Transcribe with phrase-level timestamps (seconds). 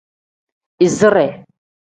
[0.85, 1.25] Izire.